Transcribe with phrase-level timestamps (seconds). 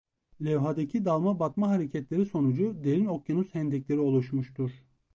[0.45, 4.71] Levhadaki dalma-batma hareketleri sonucu derin okyanus hendekleri oluşmuştur.